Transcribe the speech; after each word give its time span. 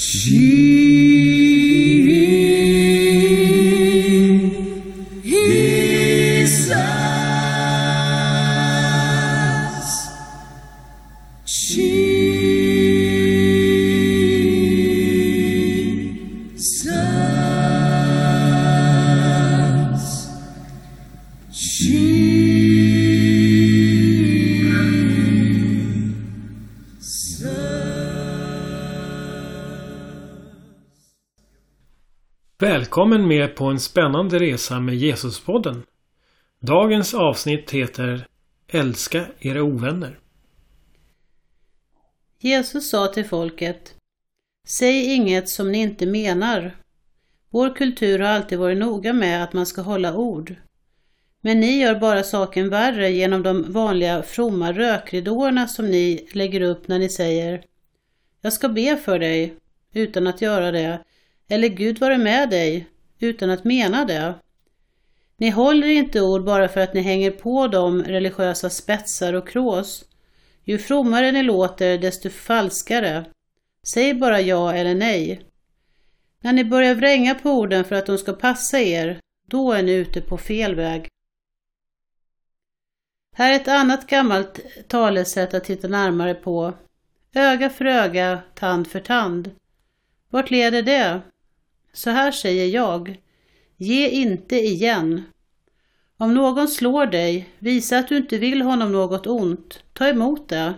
Jesus. 0.00 1.27
Välkommen 32.60 33.28
med 33.28 33.56
på 33.56 33.64
en 33.64 33.80
spännande 33.80 34.38
resa 34.38 34.80
med 34.80 34.94
Jesuspodden. 34.94 35.82
Dagens 36.60 37.14
avsnitt 37.14 37.70
heter 37.70 38.26
Älska 38.68 39.26
era 39.40 39.62
ovänner. 39.62 40.18
Jesus 42.38 42.90
sa 42.90 43.06
till 43.06 43.24
folket 43.24 43.94
Säg 44.66 45.14
inget 45.14 45.48
som 45.48 45.72
ni 45.72 45.78
inte 45.78 46.06
menar. 46.06 46.76
Vår 47.50 47.76
kultur 47.76 48.18
har 48.18 48.28
alltid 48.28 48.58
varit 48.58 48.78
noga 48.78 49.12
med 49.12 49.44
att 49.44 49.52
man 49.52 49.66
ska 49.66 49.82
hålla 49.82 50.16
ord. 50.16 50.54
Men 51.40 51.60
ni 51.60 51.80
gör 51.80 52.00
bara 52.00 52.22
saken 52.22 52.68
värre 52.68 53.10
genom 53.10 53.42
de 53.42 53.72
vanliga 53.72 54.22
fromma 54.22 54.72
rökridåerna 54.72 55.68
som 55.68 55.90
ni 55.90 56.28
lägger 56.32 56.60
upp 56.60 56.88
när 56.88 56.98
ni 56.98 57.08
säger 57.08 57.64
Jag 58.40 58.52
ska 58.52 58.68
be 58.68 58.96
för 58.96 59.18
dig, 59.18 59.54
utan 59.92 60.26
att 60.26 60.42
göra 60.42 60.70
det, 60.70 61.04
eller 61.48 61.68
Gud 61.68 61.98
vare 61.98 62.18
med 62.18 62.50
dig, 62.50 62.86
utan 63.18 63.50
att 63.50 63.64
mena 63.64 64.04
det. 64.04 64.34
Ni 65.36 65.50
håller 65.50 65.88
inte 65.88 66.20
ord 66.20 66.44
bara 66.44 66.68
för 66.68 66.80
att 66.80 66.94
ni 66.94 67.00
hänger 67.00 67.30
på 67.30 67.66
de 67.66 68.02
religiösa 68.02 68.70
spetsar 68.70 69.32
och 69.32 69.48
krås. 69.48 70.04
Ju 70.64 70.78
frommare 70.78 71.32
ni 71.32 71.42
låter, 71.42 71.98
desto 71.98 72.30
falskare. 72.30 73.24
Säg 73.86 74.14
bara 74.14 74.40
ja 74.40 74.72
eller 74.72 74.94
nej. 74.94 75.40
När 76.42 76.52
ni 76.52 76.64
börjar 76.64 76.94
vränga 76.94 77.34
på 77.34 77.50
orden 77.50 77.84
för 77.84 77.94
att 77.94 78.06
de 78.06 78.18
ska 78.18 78.32
passa 78.32 78.80
er, 78.80 79.20
då 79.46 79.72
är 79.72 79.82
ni 79.82 79.92
ute 79.92 80.20
på 80.20 80.38
fel 80.38 80.74
väg. 80.74 81.08
Här 83.36 83.52
är 83.52 83.56
ett 83.56 83.68
annat 83.68 84.06
gammalt 84.06 84.60
talesätt 84.88 85.54
att 85.54 85.64
titta 85.64 85.88
närmare 85.88 86.34
på. 86.34 86.74
Öga 87.34 87.70
för 87.70 87.84
öga, 87.84 88.42
tand 88.54 88.88
för 88.88 89.00
tand. 89.00 89.50
Vart 90.30 90.50
leder 90.50 90.82
det? 90.82 91.20
Så 91.98 92.10
här 92.10 92.32
säger 92.32 92.66
jag. 92.66 93.20
Ge 93.76 94.08
inte 94.08 94.56
igen. 94.56 95.22
Om 96.16 96.34
någon 96.34 96.68
slår 96.68 97.06
dig, 97.06 97.48
visa 97.58 97.98
att 97.98 98.08
du 98.08 98.16
inte 98.16 98.38
vill 98.38 98.62
honom 98.62 98.92
något 98.92 99.26
ont. 99.26 99.82
Ta 99.92 100.08
emot 100.08 100.48
det. 100.48 100.74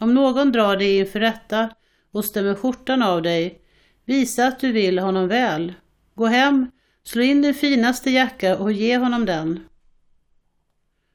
Om 0.00 0.14
någon 0.14 0.52
drar 0.52 0.76
dig 0.76 0.98
inför 0.98 1.20
rätta 1.20 1.70
och 2.12 2.24
stämmer 2.24 2.54
skjortan 2.54 3.02
av 3.02 3.22
dig, 3.22 3.60
visa 4.04 4.46
att 4.46 4.60
du 4.60 4.72
vill 4.72 4.98
honom 4.98 5.28
väl. 5.28 5.74
Gå 6.14 6.26
hem, 6.26 6.70
slå 7.04 7.22
in 7.22 7.42
din 7.42 7.54
finaste 7.54 8.10
jacka 8.10 8.58
och 8.58 8.72
ge 8.72 8.96
honom 8.98 9.26
den. 9.26 9.60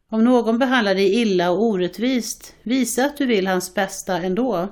Om 0.09 0.23
någon 0.23 0.59
behandlar 0.59 0.95
dig 0.95 1.21
illa 1.21 1.51
och 1.51 1.63
orättvist, 1.63 2.55
visa 2.63 3.05
att 3.05 3.17
du 3.17 3.25
vill 3.25 3.47
hans 3.47 3.73
bästa 3.73 4.17
ändå. 4.17 4.69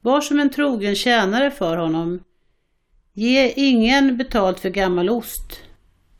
Var 0.00 0.20
som 0.20 0.40
en 0.40 0.50
trogen 0.50 0.94
tjänare 0.94 1.50
för 1.50 1.76
honom. 1.76 2.20
Ge 3.16 3.52
ingen 3.56 4.16
betalt 4.16 4.60
för 4.60 4.70
gammal 4.70 5.10
ost. 5.10 5.60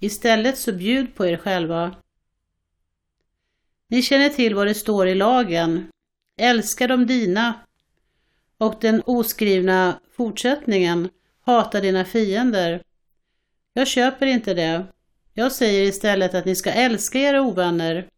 Istället 0.01 0.59
så 0.59 0.73
bjud 0.73 1.15
på 1.15 1.27
er 1.27 1.37
själva. 1.37 1.97
Ni 3.89 4.03
känner 4.03 4.29
till 4.29 4.55
vad 4.55 4.67
det 4.67 4.75
står 4.75 5.09
i 5.09 5.15
lagen. 5.15 5.89
Älska 6.41 6.87
de 6.87 7.07
dina. 7.07 7.55
Och 8.59 8.75
den 8.81 9.03
oskrivna 9.07 10.01
fortsättningen. 10.17 11.09
Hata 11.41 11.81
dina 11.81 12.05
fiender. 12.05 12.83
Jag 13.73 13.89
köper 13.89 14.27
inte 14.27 14.55
det. 14.55 14.87
Jag 15.35 15.53
säger 15.53 15.83
istället 15.83 16.35
att 16.35 16.45
ni 16.45 16.57
ska 16.57 16.71
älska 16.71 17.19
era 17.19 17.43
ovänner. 17.43 18.09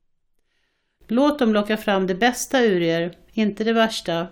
Låt 1.08 1.38
dem 1.38 1.52
locka 1.52 1.76
fram 1.76 2.06
det 2.06 2.14
bästa 2.14 2.60
ur 2.60 2.82
er, 2.82 3.18
inte 3.32 3.64
det 3.64 3.72
värsta. 3.72 4.28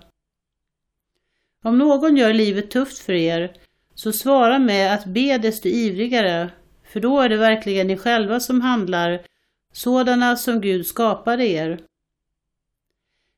Om 1.62 1.78
någon 1.78 2.16
gör 2.16 2.32
livet 2.32 2.70
tufft 2.70 2.98
för 2.98 3.12
er, 3.12 3.56
så 3.94 4.12
svara 4.12 4.58
med 4.58 4.94
att 4.94 5.04
be 5.04 5.38
desto 5.38 5.68
ivrigare, 5.68 6.50
för 6.84 7.00
då 7.00 7.20
är 7.20 7.28
det 7.28 7.36
verkligen 7.36 7.86
ni 7.86 7.96
själva 7.96 8.40
som 8.40 8.60
handlar 8.60 9.22
sådana 9.72 10.36
som 10.36 10.60
Gud 10.60 10.86
skapade 10.86 11.46
er. 11.46 11.80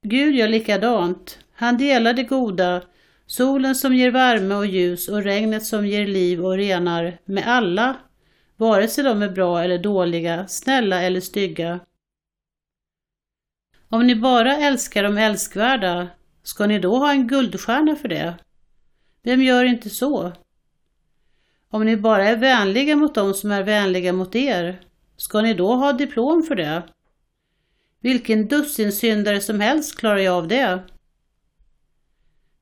Gud 0.03 0.35
gör 0.35 0.49
likadant. 0.49 1.39
Han 1.53 1.79
delar 1.79 2.13
det 2.13 2.23
goda, 2.23 2.83
solen 3.27 3.75
som 3.75 3.95
ger 3.95 4.11
värme 4.11 4.55
och 4.55 4.67
ljus 4.67 5.09
och 5.09 5.23
regnet 5.23 5.65
som 5.65 5.87
ger 5.87 6.07
liv 6.07 6.45
och 6.45 6.57
renar, 6.57 7.19
med 7.25 7.47
alla, 7.47 7.97
vare 8.57 8.89
sig 8.89 9.05
de 9.05 9.23
är 9.23 9.29
bra 9.29 9.63
eller 9.63 9.79
dåliga, 9.79 10.47
snälla 10.47 11.03
eller 11.03 11.21
stygga. 11.21 11.81
Om 13.89 14.07
ni 14.07 14.17
bara 14.17 14.57
älskar 14.57 15.03
de 15.03 15.19
älskvärda, 15.19 16.09
ska 16.43 16.67
ni 16.67 16.79
då 16.79 16.97
ha 16.97 17.11
en 17.11 17.29
guldstjärna 17.29 17.97
för 17.97 18.09
det? 18.09 18.35
Vem 19.23 19.43
gör 19.43 19.65
inte 19.65 19.91
så? 19.91 20.33
Om 21.77 21.85
ni 21.85 21.97
bara 21.97 22.29
är 22.29 22.37
vänliga 22.37 22.97
mot 22.97 23.15
dem 23.15 23.35
som 23.35 23.51
är 23.51 23.63
vänliga 23.63 24.13
mot 24.13 24.35
er, 24.35 24.81
ska 25.17 25.41
ni 25.41 25.55
då 25.55 25.75
ha 25.75 25.93
diplom 25.93 26.43
för 26.43 26.55
det? 26.55 26.83
Vilken 28.01 28.49
dussinsyndare 28.49 29.41
som 29.41 29.61
helst 29.61 29.99
klarar 29.99 30.19
ju 30.19 30.29
av 30.29 30.49
det. 30.49 30.83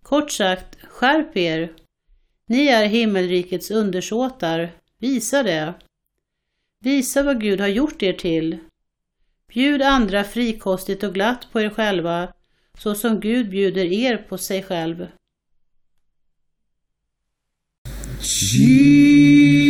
Kort 0.02 0.30
sagt, 0.30 0.76
skärp 0.82 1.36
er. 1.36 1.72
Ni 2.46 2.66
är 2.66 2.86
himmelrikets 2.86 3.70
undersåtar. 3.70 4.70
Visa 4.98 5.42
det. 5.42 5.74
Visa 6.80 7.22
vad 7.22 7.40
Gud 7.40 7.60
har 7.60 7.68
gjort 7.68 8.02
er 8.02 8.12
till. 8.12 8.58
Bjud 9.48 9.82
andra 9.82 10.24
frikostigt 10.24 11.02
och 11.02 11.14
glatt 11.14 11.48
på 11.52 11.60
er 11.60 11.70
själva, 11.70 12.32
så 12.78 12.94
som 12.94 13.20
Gud 13.20 13.50
bjuder 13.50 13.84
er 13.84 14.16
på 14.16 14.38
sig 14.38 14.62
själv. 14.62 15.06
Jesus. 18.24 19.63